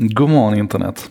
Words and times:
God 0.00 0.28
morgon 0.28 0.58
internet. 0.58 1.10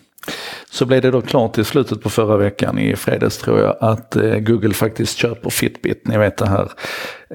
Så 0.69 0.85
blev 0.85 1.01
det 1.01 1.11
då 1.11 1.21
klart 1.21 1.57
i 1.57 1.63
slutet 1.63 2.01
på 2.01 2.09
förra 2.09 2.37
veckan 2.37 2.79
i 2.79 2.95
fredags 2.95 3.37
tror 3.37 3.59
jag 3.59 3.77
att 3.79 4.15
eh, 4.15 4.35
Google 4.35 4.73
faktiskt 4.73 5.17
köper 5.17 5.49
Fitbit. 5.49 6.07
Ni 6.07 6.17
vet 6.17 6.37
det 6.37 6.47
här 6.47 6.71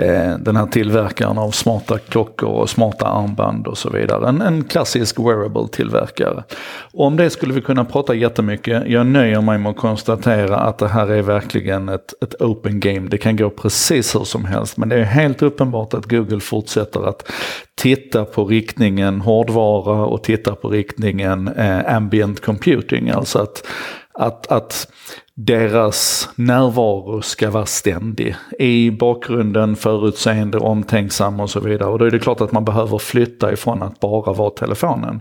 Eh, 0.00 0.38
den 0.38 0.56
här 0.56 0.66
tillverkaren 0.66 1.38
av 1.38 1.50
smarta 1.50 1.98
klockor 1.98 2.48
och 2.48 2.70
smarta 2.70 3.06
armband 3.06 3.66
och 3.66 3.78
så 3.78 3.90
vidare. 3.90 4.28
En, 4.28 4.40
en 4.40 4.64
klassisk 4.64 5.18
wearable 5.18 5.68
tillverkare. 5.68 6.44
Och 6.92 7.06
om 7.06 7.16
det 7.16 7.30
skulle 7.30 7.54
vi 7.54 7.60
kunna 7.60 7.84
prata 7.84 8.14
jättemycket. 8.14 8.82
Jag 8.86 9.06
nöjer 9.06 9.40
mig 9.40 9.58
med 9.58 9.70
att 9.70 9.76
konstatera 9.76 10.56
att 10.56 10.78
det 10.78 10.88
här 10.88 11.06
är 11.06 11.22
verkligen 11.22 11.88
ett, 11.88 12.22
ett 12.22 12.42
open 12.42 12.80
game. 12.80 13.08
Det 13.08 13.18
kan 13.18 13.36
gå 13.36 13.50
precis 13.50 14.14
hur 14.14 14.24
som 14.24 14.44
helst. 14.44 14.76
Men 14.76 14.88
det 14.88 14.96
är 14.96 15.04
helt 15.04 15.42
uppenbart 15.42 15.94
att 15.94 16.06
Google 16.06 16.40
fortsätter 16.40 17.08
att 17.08 17.32
titta 17.74 18.24
på 18.24 18.44
riktningen 18.44 19.20
hårdvara 19.20 20.06
och 20.06 20.22
titta 20.22 20.54
på 20.54 20.68
riktningen 20.68 21.48
eh, 21.48 21.94
ambient 21.96 22.40
computing. 22.40 23.10
Alltså 23.10 23.38
att 23.38 23.62
att, 24.18 24.52
att 24.52 24.88
deras 25.36 26.28
närvaro 26.36 27.22
ska 27.22 27.50
vara 27.50 27.66
ständig. 27.66 28.36
I 28.58 28.90
bakgrunden 28.90 29.76
förutseende, 29.76 30.58
omtänksam 30.58 31.40
och 31.40 31.50
så 31.50 31.60
vidare. 31.60 31.88
Och 31.88 31.98
då 31.98 32.04
är 32.04 32.10
det 32.10 32.18
klart 32.18 32.40
att 32.40 32.52
man 32.52 32.64
behöver 32.64 32.98
flytta 32.98 33.52
ifrån 33.52 33.82
att 33.82 34.00
bara 34.00 34.32
vara 34.32 34.50
telefonen. 34.50 35.20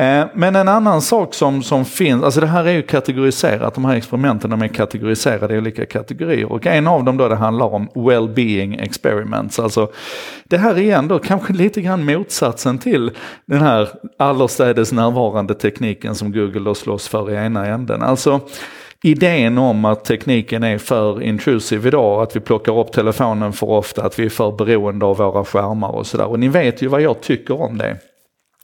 Eh, 0.03 0.25
men 0.33 0.55
en 0.55 0.67
annan 0.67 1.01
sak 1.01 1.33
som, 1.33 1.63
som 1.63 1.85
finns, 1.85 2.23
alltså 2.23 2.41
det 2.41 2.47
här 2.47 2.65
är 2.65 2.71
ju 2.71 2.81
kategoriserat, 2.81 3.73
de 3.73 3.85
här 3.85 3.95
experimenten 3.95 4.49
de 4.49 4.61
är 4.61 4.67
kategoriserade 4.67 5.55
i 5.55 5.57
olika 5.57 5.85
kategorier. 5.85 6.51
Och 6.51 6.67
en 6.67 6.87
av 6.87 7.03
dem 7.03 7.17
då 7.17 7.27
det 7.27 7.35
handlar 7.35 7.65
om 7.65 7.89
well-being 7.89 8.81
experiments. 8.83 9.59
Alltså 9.59 9.91
det 10.43 10.57
här 10.57 10.79
är 10.79 10.97
ändå 10.97 11.19
kanske 11.19 11.53
lite 11.53 11.81
grann 11.81 12.05
motsatsen 12.05 12.77
till 12.77 13.11
den 13.45 13.61
här 13.61 13.89
allestädes 14.33 14.91
närvarande 14.91 15.53
tekniken 15.53 16.15
som 16.15 16.31
Google 16.31 16.59
då 16.59 16.75
slåss 16.75 17.07
för 17.07 17.31
i 17.31 17.35
ena 17.35 17.65
änden. 17.65 18.01
Alltså 18.01 18.39
idén 19.03 19.57
om 19.57 19.85
att 19.85 20.05
tekniken 20.05 20.63
är 20.63 20.77
för 20.77 21.21
intrusive 21.21 21.87
idag, 21.87 22.23
att 22.23 22.35
vi 22.35 22.39
plockar 22.39 22.79
upp 22.79 22.91
telefonen 22.91 23.53
för 23.53 23.69
ofta, 23.69 24.03
att 24.03 24.19
vi 24.19 24.25
är 24.25 24.29
för 24.29 24.51
beroende 24.51 25.05
av 25.05 25.17
våra 25.17 25.45
skärmar 25.45 25.89
och 25.89 26.07
sådär. 26.07 26.25
Och 26.25 26.39
ni 26.39 26.47
vet 26.47 26.81
ju 26.81 26.87
vad 26.87 27.01
jag 27.01 27.21
tycker 27.21 27.61
om 27.61 27.77
det. 27.77 27.97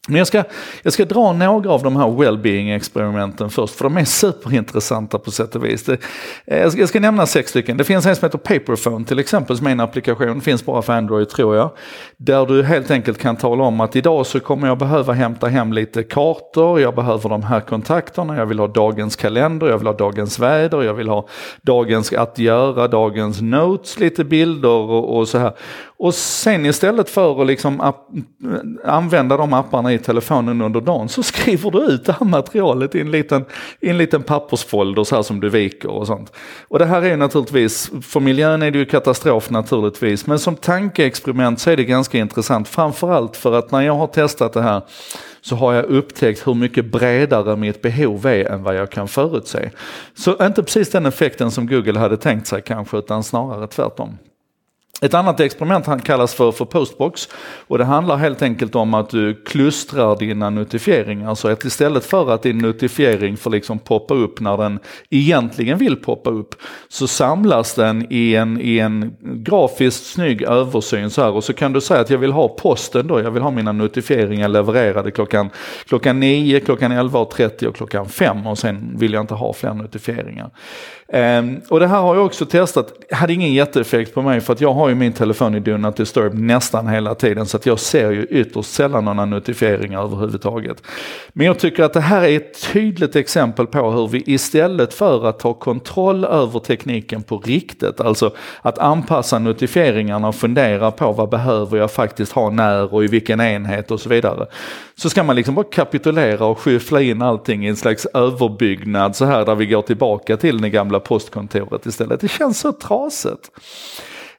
Men 0.09 0.17
jag 0.17 0.27
ska, 0.27 0.43
jag 0.81 0.93
ska 0.93 1.05
dra 1.05 1.33
några 1.33 1.71
av 1.71 1.83
de 1.83 1.95
här 1.95 2.07
well-being-experimenten 2.07 3.49
först, 3.49 3.75
för 3.75 3.83
de 3.83 3.97
är 3.97 4.05
superintressanta 4.05 5.19
på 5.19 5.31
sätt 5.31 5.55
och 5.55 5.65
vis. 5.65 5.83
Det, 5.83 5.97
eh, 6.45 6.59
jag, 6.59 6.71
ska, 6.71 6.81
jag, 6.81 6.89
ska, 6.89 6.99
nämna 6.99 7.25
sex 7.25 7.49
stycken. 7.49 7.77
Det 7.77 7.83
finns 7.83 8.05
en 8.05 8.15
som 8.15 8.25
heter 8.25 8.37
Paperphone 8.37 9.05
till 9.05 9.19
exempel, 9.19 9.57
som 9.57 9.67
är 9.67 9.71
en 9.71 9.79
applikation, 9.79 10.41
finns 10.41 10.65
bara 10.65 10.81
för 10.81 10.93
Android 10.93 11.29
tror 11.29 11.55
jag. 11.55 11.71
Där 12.17 12.45
du 12.45 12.63
helt 12.63 12.91
enkelt 12.91 13.17
kan 13.17 13.35
tala 13.35 13.63
om 13.63 13.81
att 13.81 13.95
idag 13.95 14.25
så 14.25 14.39
kommer 14.39 14.67
jag 14.67 14.77
behöva 14.77 15.13
hämta 15.13 15.47
hem 15.47 15.73
lite 15.73 16.03
kartor, 16.03 16.79
jag 16.81 16.95
behöver 16.95 17.29
de 17.29 17.43
här 17.43 17.59
kontakterna, 17.59 18.37
jag 18.37 18.45
vill 18.45 18.59
ha 18.59 18.67
dagens 18.67 19.15
kalender, 19.15 19.67
jag 19.67 19.77
vill 19.77 19.87
ha 19.87 19.93
dagens 19.93 20.39
väder, 20.39 20.83
jag 20.83 20.93
vill 20.93 21.09
ha 21.09 21.27
dagens 21.61 22.13
att 22.13 22.39
göra, 22.39 22.87
dagens 22.87 23.41
notes, 23.41 23.99
lite 23.99 24.23
bilder 24.23 24.69
och, 24.69 25.17
och 25.17 25.27
så 25.27 25.37
här. 25.37 25.53
Och 26.01 26.15
sen 26.15 26.65
istället 26.65 27.09
för 27.09 27.41
att 27.41 27.47
liksom 27.47 27.81
app, 27.81 28.07
använda 28.85 29.37
de 29.37 29.53
apparna 29.53 29.93
i 29.93 29.99
telefonen 29.99 30.61
under 30.61 30.81
dagen 30.81 31.09
så 31.09 31.23
skriver 31.23 31.71
du 31.71 31.79
ut 31.79 32.05
det 32.05 32.15
här 32.19 32.25
materialet 32.25 32.95
i 32.95 33.01
en 33.01 33.11
liten, 33.11 33.45
i 33.79 33.89
en 33.89 33.97
liten 33.97 34.23
pappersfolder 34.23 35.03
så 35.03 35.15
här 35.15 35.23
som 35.23 35.39
du 35.39 35.49
viker 35.49 35.89
och 35.89 36.07
sånt. 36.07 36.33
Och 36.67 36.79
det 36.79 36.85
här 36.85 37.01
är 37.01 37.17
naturligtvis, 37.17 37.91
för 38.01 38.19
miljön 38.19 38.61
är 38.61 38.71
det 38.71 38.77
ju 38.77 38.85
katastrof 38.85 39.49
naturligtvis, 39.49 40.27
men 40.27 40.39
som 40.39 40.55
tankeexperiment 40.55 41.59
så 41.59 41.69
är 41.69 41.77
det 41.77 41.85
ganska 41.85 42.17
intressant. 42.17 42.67
Framförallt 42.67 43.37
för 43.37 43.53
att 43.53 43.71
när 43.71 43.81
jag 43.81 43.95
har 43.95 44.07
testat 44.07 44.53
det 44.53 44.61
här 44.61 44.81
så 45.41 45.55
har 45.55 45.73
jag 45.73 45.85
upptäckt 45.85 46.47
hur 46.47 46.53
mycket 46.53 46.91
bredare 46.91 47.55
mitt 47.55 47.81
behov 47.81 48.25
är 48.25 48.45
än 48.45 48.63
vad 48.63 48.75
jag 48.75 48.89
kan 48.89 49.07
förutse. 49.07 49.71
Så 50.15 50.45
inte 50.45 50.63
precis 50.63 50.89
den 50.89 51.05
effekten 51.05 51.51
som 51.51 51.67
Google 51.67 51.99
hade 51.99 52.17
tänkt 52.17 52.47
sig 52.47 52.61
kanske, 52.61 52.97
utan 52.97 53.23
snarare 53.23 53.67
tvärtom. 53.67 54.17
Ett 55.01 55.13
annat 55.13 55.39
experiment 55.39 55.85
han 55.85 55.99
kallas 55.99 56.33
för, 56.33 56.51
för 56.51 56.65
postbox. 56.65 57.29
Och 57.67 57.77
det 57.77 57.85
handlar 57.85 58.17
helt 58.17 58.41
enkelt 58.41 58.75
om 58.75 58.93
att 58.93 59.09
du 59.09 59.43
klustrar 59.45 60.15
dina 60.15 60.49
notifieringar. 60.49 61.25
Så 61.25 61.29
alltså 61.29 61.47
att 61.47 61.65
istället 61.65 62.05
för 62.05 62.31
att 62.31 62.43
din 62.43 62.57
notifiering 62.57 63.37
får 63.37 63.51
liksom 63.51 63.79
poppa 63.79 64.13
upp 64.13 64.39
när 64.39 64.57
den 64.57 64.79
egentligen 65.09 65.77
vill 65.77 65.95
poppa 65.95 66.29
upp 66.29 66.55
så 66.89 67.07
samlas 67.07 67.75
den 67.75 68.07
i 68.09 68.35
en, 68.35 68.61
i 68.61 68.79
en 68.79 69.15
grafiskt 69.21 70.05
snygg 70.05 70.41
översyn 70.41 71.09
så 71.09 71.21
här. 71.21 71.31
Och 71.31 71.43
så 71.43 71.53
kan 71.53 71.73
du 71.73 71.81
säga 71.81 72.01
att 72.01 72.09
jag 72.09 72.17
vill 72.17 72.31
ha 72.31 72.47
posten 72.47 73.07
då, 73.07 73.21
jag 73.21 73.31
vill 73.31 73.43
ha 73.43 73.51
mina 73.51 73.71
notifieringar 73.71 74.47
levererade 74.47 75.11
klockan, 75.11 75.49
klockan 75.87 76.19
9, 76.19 76.59
klockan 76.59 76.91
11.30 76.91 77.65
och 77.65 77.75
klockan 77.75 78.09
5 78.09 78.47
och 78.47 78.57
sen 78.57 78.97
vill 78.97 79.13
jag 79.13 79.23
inte 79.23 79.33
ha 79.33 79.53
fler 79.53 79.73
notifieringar. 79.73 80.49
Um, 81.13 81.61
och 81.69 81.79
det 81.79 81.87
här 81.87 82.01
har 82.01 82.15
jag 82.15 82.25
också 82.25 82.45
testat, 82.45 82.93
hade 83.11 83.33
ingen 83.33 83.53
jätteeffekt 83.53 84.13
på 84.13 84.21
mig 84.21 84.41
för 84.41 84.53
att 84.53 84.61
jag 84.61 84.73
har 84.73 84.88
ju 84.89 84.95
min 84.95 85.13
telefon 85.13 85.55
i 85.55 85.59
Do 85.59 85.77
Not 85.77 85.97
Disturb 85.97 86.33
nästan 86.33 86.87
hela 86.87 87.15
tiden 87.15 87.45
så 87.45 87.57
att 87.57 87.65
jag 87.65 87.79
ser 87.79 88.11
ju 88.11 88.23
ytterst 88.23 88.73
sällan 88.73 89.05
några 89.05 89.25
notifieringar 89.25 90.03
överhuvudtaget. 90.03 90.83
Men 91.33 91.45
jag 91.45 91.59
tycker 91.59 91.83
att 91.83 91.93
det 91.93 92.01
här 92.01 92.21
är 92.21 92.37
ett 92.37 92.71
tydligt 92.73 93.15
exempel 93.15 93.67
på 93.67 93.91
hur 93.91 94.07
vi 94.07 94.23
istället 94.25 94.93
för 94.93 95.25
att 95.25 95.39
ta 95.39 95.53
kontroll 95.53 96.25
över 96.25 96.59
tekniken 96.59 97.23
på 97.23 97.37
riktigt, 97.37 98.01
alltså 98.01 98.31
att 98.61 98.77
anpassa 98.77 99.39
notifieringarna 99.39 100.27
och 100.27 100.35
fundera 100.35 100.91
på 100.91 101.11
vad 101.11 101.29
behöver 101.29 101.77
jag 101.77 101.91
faktiskt 101.91 102.31
ha 102.31 102.49
när 102.49 102.93
och 102.93 103.03
i 103.03 103.07
vilken 103.07 103.41
enhet 103.41 103.91
och 103.91 103.99
så 103.99 104.09
vidare. 104.09 104.45
Så 104.95 105.09
ska 105.09 105.23
man 105.23 105.35
liksom 105.35 105.55
bara 105.55 105.65
kapitulera 105.71 106.45
och 106.45 106.59
skyffla 106.59 107.01
in 107.01 107.21
allting 107.21 107.65
i 107.65 107.69
en 107.69 107.75
slags 107.75 108.05
överbyggnad 108.05 109.15
så 109.15 109.25
här 109.25 109.45
där 109.45 109.55
vi 109.55 109.65
går 109.65 109.81
tillbaka 109.81 110.37
till 110.37 110.61
det 110.61 110.69
gamla 110.69 110.99
postkontoret 110.99 111.85
istället. 111.85 112.19
Det 112.19 112.27
känns 112.27 112.59
så 112.59 112.71
trasigt. 112.71 113.51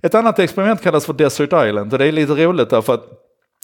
Ett 0.02 0.14
annat 0.14 0.38
experiment 0.38 0.82
kallas 0.82 1.06
för 1.06 1.12
Desert 1.12 1.52
Island 1.68 1.92
och 1.92 1.98
det 1.98 2.06
är 2.06 2.12
lite 2.12 2.32
roligt 2.32 2.70
därför 2.70 2.94
att 2.94 3.20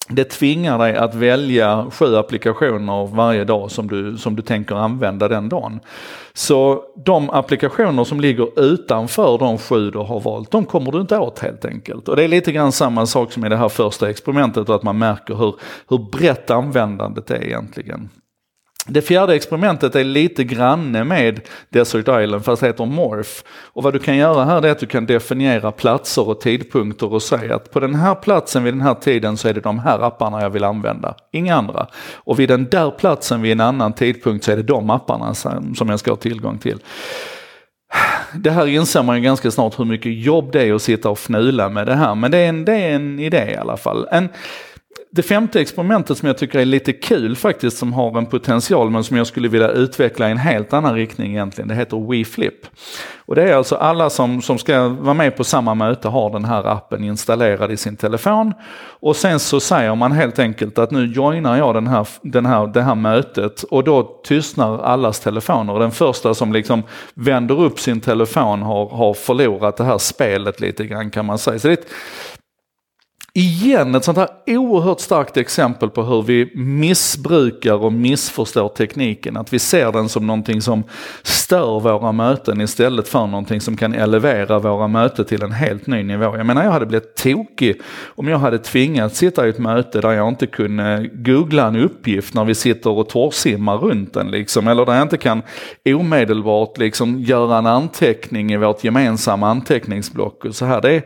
det 0.09 0.25
tvingar 0.25 0.79
dig 0.79 0.97
att 0.97 1.15
välja 1.15 1.87
sju 1.93 2.17
applikationer 2.17 3.07
varje 3.07 3.45
dag 3.45 3.71
som 3.71 3.89
du, 3.89 4.19
som 4.19 4.37
du 4.37 4.43
tänker 4.43 4.75
använda 4.75 5.29
den 5.29 5.49
dagen. 5.49 5.81
Så 6.33 6.83
de 7.05 7.31
applikationer 7.31 8.05
som 8.05 8.21
ligger 8.21 8.61
utanför 8.61 9.39
de 9.39 9.59
sju 9.59 9.91
du 9.91 9.99
har 9.99 10.21
valt, 10.21 10.51
de 10.51 10.65
kommer 10.65 10.93
du 10.93 11.01
inte 11.01 11.19
åt 11.19 11.39
helt 11.39 11.65
enkelt. 11.65 12.09
Och 12.09 12.17
det 12.17 12.25
är 12.25 12.29
lite 12.29 12.53
grann 12.53 12.73
samma 12.73 13.07
sak 13.07 13.33
som 13.33 13.45
i 13.45 13.49
det 13.49 13.57
här 13.57 13.69
första 13.69 14.11
experimentet, 14.11 14.69
att 14.69 14.83
man 14.83 14.99
märker 14.99 15.35
hur, 15.35 15.55
hur 15.89 15.99
brett 15.99 16.51
användandet 16.51 17.31
är 17.31 17.45
egentligen. 17.45 18.09
Det 18.89 19.03
fjärde 19.03 19.35
experimentet 19.35 19.95
är 19.95 20.05
lite 20.05 20.45
granne 20.45 21.05
med 21.05 21.41
Desert 21.71 22.09
Island 22.09 22.45
fast 22.45 22.61
det 22.61 22.67
heter 22.67 22.85
Morph. 22.85 23.31
Och 23.73 23.83
vad 23.83 23.93
du 23.93 23.99
kan 23.99 24.17
göra 24.17 24.45
här 24.45 24.67
är 24.67 24.71
att 24.71 24.79
du 24.79 24.87
kan 24.87 25.07
definiera 25.07 25.73
platser 25.73 26.29
och 26.29 26.41
tidpunkter 26.41 27.13
och 27.13 27.23
säga 27.23 27.55
att 27.57 27.71
på 27.71 27.81
den 27.81 27.95
här 27.95 28.15
platsen 28.15 28.65
vid 28.65 28.75
den 28.75 28.81
här 28.81 28.95
tiden 28.95 29.37
så 29.37 29.49
är 29.49 29.55
det 29.55 29.61
de 29.61 29.79
här 29.79 29.99
apparna 29.99 30.43
jag 30.43 30.51
vill 30.51 30.65
använda, 30.65 31.15
inga 31.33 31.57
andra. 31.57 31.87
Och 32.15 32.41
vid 32.41 32.49
den 32.49 32.65
där 32.71 32.91
platsen 32.91 33.43
vid 33.43 33.53
en 33.53 33.61
annan 33.61 33.93
tidpunkt 33.93 34.45
så 34.45 34.53
är 34.53 34.57
det 34.57 34.63
de 34.63 34.91
apparna 34.91 35.35
som 35.35 35.89
jag 35.89 36.01
ska 36.01 36.11
ha 36.11 36.17
tillgång 36.17 36.59
till. 36.59 36.79
det 38.35 38.51
här 38.51 38.67
inser 38.67 39.03
man 39.03 39.17
ju 39.17 39.23
ganska 39.23 39.51
snart 39.51 39.79
hur 39.79 39.85
mycket 39.85 40.25
jobb 40.25 40.53
det 40.53 40.63
är 40.63 40.75
att 40.75 40.83
sitta 40.83 41.11
och 41.11 41.19
fnula 41.19 41.69
med 41.69 41.87
det 41.87 41.95
här. 41.95 42.15
Men 42.15 42.31
det 42.31 42.39
är 42.39 42.49
en, 42.49 42.65
det 42.65 42.73
är 42.73 42.95
en 42.95 43.19
idé 43.19 43.51
i 43.53 43.57
alla 43.57 43.77
fall. 43.77 44.09
En, 44.11 44.29
det 45.11 45.23
femte 45.23 45.61
experimentet 45.61 46.19
som 46.19 46.27
jag 46.27 46.39
tycker 46.39 46.59
är 46.59 46.65
lite 46.65 46.93
kul 46.93 47.37
faktiskt, 47.37 47.79
som 47.79 47.93
har 47.93 48.19
en 48.19 48.27
potential 48.27 48.91
men 48.91 49.05
som 49.05 49.17
jag 49.17 49.27
skulle 49.27 49.49
vilja 49.49 49.69
utveckla 49.69 50.29
i 50.29 50.31
en 50.31 50.39
helt 50.39 50.73
annan 50.73 50.95
riktning 50.95 51.33
egentligen, 51.33 51.69
det 51.69 51.75
heter 51.75 52.11
WeFlip. 52.11 52.67
Och 53.27 53.35
det 53.35 53.43
är 53.43 53.57
alltså 53.57 53.77
alla 53.77 54.11
som, 54.11 54.43
som 54.43 54.59
ska 54.59 54.89
vara 54.89 55.15
med 55.15 55.37
på 55.37 55.45
samma 55.45 55.75
möte 55.75 56.09
har 56.09 56.31
den 56.31 56.45
här 56.45 56.67
appen 56.67 57.05
installerad 57.05 57.73
i 57.73 57.77
sin 57.77 57.97
telefon. 57.97 58.53
Och 59.01 59.17
sen 59.17 59.39
så 59.39 59.61
säger 59.61 59.95
man 59.95 60.13
helt 60.13 60.39
enkelt 60.39 60.79
att 60.79 60.91
nu 60.91 61.07
joinar 61.07 61.59
jag 61.59 61.75
den 61.75 61.87
här, 61.87 62.09
den 62.23 62.47
här, 62.47 62.67
det 62.67 62.83
här 62.83 62.95
mötet 62.95 63.63
och 63.63 63.85
då 63.85 64.21
tystnar 64.25 64.79
allas 64.79 65.21
telefoner. 65.21 65.79
Den 65.79 65.91
första 65.91 66.35
som 66.35 66.53
liksom 66.53 66.83
vänder 67.15 67.61
upp 67.61 67.81
sin 67.81 68.01
telefon 68.01 68.63
har, 68.63 68.89
har 68.89 69.15
förlorat 69.15 69.77
det 69.77 69.85
här 69.85 69.99
spelet 69.99 70.61
lite 70.61 70.85
grann 70.85 71.11
kan 71.11 71.27
man 71.27 71.39
säga. 71.39 71.59
Så 71.59 71.69
det 71.69 71.73
är 71.73 71.79
ett, 71.79 71.91
igen 73.37 73.95
ett 73.95 74.05
sånt 74.05 74.19
här 74.19 74.29
oerhört 74.47 75.01
starkt 75.01 75.37
exempel 75.37 75.91
på 75.91 76.03
hur 76.03 76.23
vi 76.23 76.53
missbrukar 76.55 77.75
och 77.75 77.93
missförstår 77.93 78.69
tekniken. 78.69 79.37
Att 79.37 79.53
vi 79.53 79.59
ser 79.59 79.93
den 79.93 80.09
som 80.09 80.27
någonting 80.27 80.63
som 80.63 80.83
stör 81.23 81.81
våra 81.81 82.13
möten 82.13 82.61
istället 82.61 83.09
för 83.09 83.27
någonting 83.27 83.61
som 83.61 83.77
kan 83.77 83.95
elevera 83.95 84.59
våra 84.59 84.89
möten 84.89 85.25
till 85.25 85.43
en 85.43 85.53
helt 85.53 85.87
ny 85.87 86.03
nivå. 86.03 86.37
Jag 86.37 86.47
menar 86.47 86.65
jag 86.65 86.71
hade 86.71 86.87
blivit 86.87 87.15
tokig 87.17 87.81
om 88.07 88.29
jag 88.29 88.39
hade 88.39 88.59
tvingats 88.59 89.19
sitta 89.19 89.47
i 89.47 89.51
ett 89.51 89.59
möte 89.59 90.01
där 90.01 90.13
jag 90.13 90.29
inte 90.29 90.47
kunde 90.47 91.11
googla 91.13 91.67
en 91.67 91.77
uppgift 91.77 92.35
när 92.35 92.45
vi 92.45 92.55
sitter 92.55 92.91
och 92.91 93.09
torrsimmar 93.09 93.79
runt 93.79 94.15
den 94.15 94.31
liksom. 94.31 94.69
Eller 94.69 94.87
där 94.87 94.95
jag 94.95 95.03
inte 95.03 95.17
kan 95.17 95.43
omedelbart 95.85 96.79
liksom 96.79 97.21
göra 97.21 97.59
en 97.59 97.67
anteckning 97.67 98.53
i 98.53 98.57
vårt 98.57 98.85
gemensamma 98.85 99.51
anteckningsblock. 99.51 100.45
Och 100.45 100.55
så 100.55 100.65
här. 100.65 100.81
Det 100.81 100.91
är, 100.91 101.03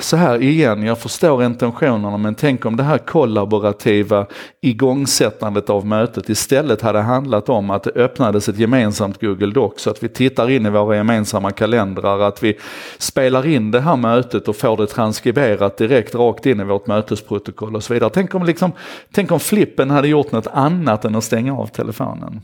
så 0.00 0.16
här 0.16 0.42
igen, 0.42 0.82
jag 0.82 0.98
förstår 0.98 1.44
intentionerna 1.44 2.16
men 2.16 2.34
tänk 2.34 2.66
om 2.66 2.76
det 2.76 2.82
här 2.82 2.98
kollaborativa 2.98 4.26
igångsättandet 4.60 5.70
av 5.70 5.86
mötet 5.86 6.28
istället 6.28 6.82
hade 6.82 7.00
handlat 7.00 7.48
om 7.48 7.70
att 7.70 7.82
det 7.82 7.90
öppnades 7.90 8.48
ett 8.48 8.58
gemensamt 8.58 9.20
Google 9.20 9.52
Docs 9.52 9.82
så 9.82 9.90
att 9.90 10.02
vi 10.02 10.08
tittar 10.08 10.50
in 10.50 10.66
i 10.66 10.70
våra 10.70 10.96
gemensamma 10.96 11.50
kalendrar, 11.50 12.20
att 12.20 12.42
vi 12.42 12.58
spelar 12.98 13.46
in 13.46 13.70
det 13.70 13.80
här 13.80 13.96
mötet 13.96 14.48
och 14.48 14.56
får 14.56 14.76
det 14.76 14.86
transkriberat 14.86 15.76
direkt 15.76 16.14
rakt 16.14 16.46
in 16.46 16.60
i 16.60 16.64
vårt 16.64 16.86
mötesprotokoll 16.86 17.76
och 17.76 17.84
så 17.84 17.94
vidare. 17.94 18.10
Tänk 18.14 18.34
om, 18.34 18.44
liksom, 18.44 18.72
tänk 19.12 19.32
om 19.32 19.40
flippen 19.40 19.90
hade 19.90 20.08
gjort 20.08 20.32
något 20.32 20.46
annat 20.46 21.04
än 21.04 21.14
att 21.14 21.24
stänga 21.24 21.58
av 21.58 21.66
telefonen. 21.66 22.40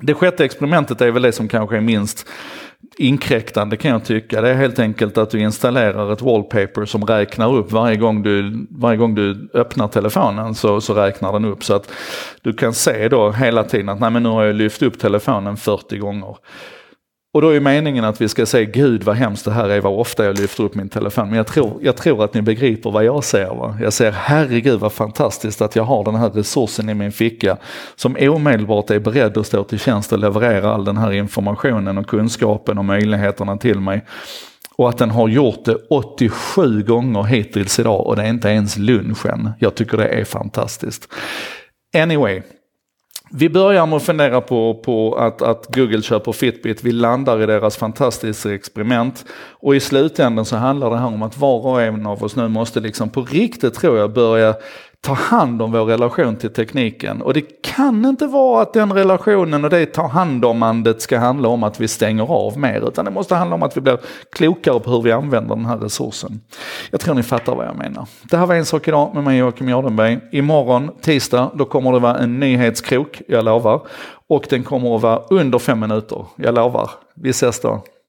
Det 0.00 0.14
sjätte 0.14 0.44
experimentet 0.44 1.00
är 1.00 1.10
väl 1.10 1.22
det 1.22 1.32
som 1.32 1.48
kanske 1.48 1.76
är 1.76 1.80
minst 1.80 2.28
inkräktande 2.96 3.76
kan 3.76 3.90
jag 3.90 4.04
tycka. 4.04 4.40
Det 4.40 4.50
är 4.50 4.54
helt 4.54 4.78
enkelt 4.78 5.18
att 5.18 5.30
du 5.30 5.40
installerar 5.40 6.12
ett 6.12 6.22
wallpaper 6.22 6.84
som 6.84 7.06
räknar 7.06 7.54
upp 7.54 7.72
varje 7.72 7.96
gång 7.96 8.22
du, 8.22 8.66
varje 8.70 8.96
gång 8.96 9.14
du 9.14 9.50
öppnar 9.54 9.88
telefonen 9.88 10.54
så, 10.54 10.80
så 10.80 10.94
räknar 10.94 11.32
den 11.32 11.44
upp 11.44 11.64
så 11.64 11.74
att 11.74 11.92
du 12.42 12.52
kan 12.52 12.74
se 12.74 13.08
då 13.08 13.30
hela 13.30 13.64
tiden 13.64 13.88
att 13.88 14.00
nej 14.00 14.10
men 14.10 14.22
nu 14.22 14.28
har 14.28 14.44
jag 14.44 14.56
lyft 14.56 14.82
upp 14.82 14.98
telefonen 14.98 15.56
40 15.56 15.98
gånger. 15.98 16.36
Och 17.36 17.42
då 17.42 17.48
är 17.48 17.60
meningen 17.60 18.04
att 18.04 18.20
vi 18.20 18.28
ska 18.28 18.46
säga 18.46 18.64
gud 18.64 19.02
vad 19.02 19.16
hemskt 19.16 19.44
det 19.44 19.50
här 19.50 19.68
är, 19.68 19.80
vad 19.80 20.00
ofta 20.00 20.24
jag 20.24 20.38
lyfter 20.38 20.64
upp 20.64 20.74
min 20.74 20.88
telefon. 20.88 21.28
Men 21.28 21.36
jag 21.36 21.46
tror, 21.46 21.78
jag 21.82 21.96
tror 21.96 22.24
att 22.24 22.34
ni 22.34 22.42
begriper 22.42 22.90
vad 22.90 23.04
jag 23.04 23.24
ser. 23.24 23.46
Va? 23.46 23.78
Jag 23.80 23.92
ser 23.92 24.12
herregud 24.12 24.80
vad 24.80 24.92
fantastiskt 24.92 25.62
att 25.62 25.76
jag 25.76 25.84
har 25.84 26.04
den 26.04 26.14
här 26.14 26.30
resursen 26.30 26.88
i 26.88 26.94
min 26.94 27.12
ficka 27.12 27.56
som 27.96 28.16
omedelbart 28.20 28.90
är 28.90 28.98
beredd 28.98 29.38
att 29.38 29.46
stå 29.46 29.64
till 29.64 29.78
tjänst 29.78 30.12
och 30.12 30.18
leverera 30.18 30.74
all 30.74 30.84
den 30.84 30.96
här 30.96 31.12
informationen 31.12 31.98
och 31.98 32.06
kunskapen 32.06 32.78
och 32.78 32.84
möjligheterna 32.84 33.56
till 33.56 33.80
mig. 33.80 34.04
Och 34.76 34.88
att 34.88 34.98
den 34.98 35.10
har 35.10 35.28
gjort 35.28 35.64
det 35.64 35.74
87 35.90 36.82
gånger 36.82 37.22
hittills 37.22 37.78
idag 37.78 38.06
och 38.06 38.16
det 38.16 38.22
är 38.22 38.28
inte 38.28 38.48
ens 38.48 38.76
lunchen. 38.76 39.50
Jag 39.58 39.74
tycker 39.74 39.96
det 39.96 40.08
är 40.08 40.24
fantastiskt. 40.24 41.08
Anyway, 41.96 42.42
vi 43.30 43.48
börjar 43.48 43.86
med 43.86 43.96
att 43.96 44.02
fundera 44.02 44.40
på, 44.40 44.74
på 44.74 45.14
att, 45.14 45.42
att, 45.42 45.74
Google 45.74 46.02
köper 46.02 46.32
Fitbit. 46.32 46.84
Vi 46.84 46.92
landar 46.92 47.42
i 47.42 47.46
deras 47.46 47.76
fantastiska 47.76 48.54
experiment. 48.54 49.24
Och 49.50 49.76
i 49.76 49.80
slutändan 49.80 50.44
så 50.44 50.56
handlar 50.56 50.90
det 50.90 50.98
här 50.98 51.06
om 51.06 51.22
att 51.22 51.38
var 51.38 51.66
och 51.66 51.82
en 51.82 52.06
av 52.06 52.24
oss 52.24 52.36
nu 52.36 52.48
måste 52.48 52.80
liksom 52.80 53.10
på 53.10 53.22
riktigt 53.22 53.74
tror 53.74 53.98
jag 53.98 54.12
börja 54.12 54.54
ta 55.06 55.12
hand 55.12 55.62
om 55.62 55.72
vår 55.72 55.84
relation 55.84 56.36
till 56.36 56.52
tekniken. 56.52 57.22
Och 57.22 57.34
det 57.34 57.62
kan 57.62 58.04
inte 58.04 58.26
vara 58.26 58.62
att 58.62 58.72
den 58.72 58.92
relationen 58.92 59.64
och 59.64 59.70
det 59.70 59.86
ta 59.86 60.06
hand 60.06 60.44
omandet 60.44 61.02
ska 61.02 61.18
handla 61.18 61.48
om 61.48 61.62
att 61.62 61.80
vi 61.80 61.88
stänger 61.88 62.32
av 62.32 62.58
mer. 62.58 62.88
Utan 62.88 63.04
det 63.04 63.10
måste 63.10 63.34
handla 63.34 63.56
om 63.56 63.62
att 63.62 63.76
vi 63.76 63.80
blir 63.80 63.98
klokare 64.32 64.80
på 64.80 64.90
hur 64.90 65.02
vi 65.02 65.12
använder 65.12 65.56
den 65.56 65.66
här 65.66 65.76
resursen. 65.76 66.40
Jag 66.90 67.00
tror 67.00 67.14
ni 67.14 67.22
fattar 67.22 67.54
vad 67.54 67.66
jag 67.66 67.76
menar. 67.76 68.06
Det 68.30 68.36
här 68.36 68.46
var 68.46 68.54
en 68.54 68.64
sak 68.64 68.88
idag 68.88 69.14
med 69.14 69.24
mig 69.24 69.38
Joakim 69.38 69.68
Jardenberg. 69.68 70.18
Imorgon, 70.32 70.90
tisdag, 71.00 71.50
då 71.54 71.64
kommer 71.64 71.92
det 71.92 71.98
vara 71.98 72.18
en 72.18 72.40
nyhetskrok, 72.40 73.22
jag 73.28 73.44
lovar. 73.44 73.80
Och 74.28 74.46
den 74.50 74.64
kommer 74.64 74.96
att 74.96 75.02
vara 75.02 75.22
under 75.30 75.58
fem 75.58 75.80
minuter, 75.80 76.26
jag 76.36 76.54
lovar. 76.54 76.90
Vi 77.14 77.30
ses 77.30 77.60
då. 77.60 77.82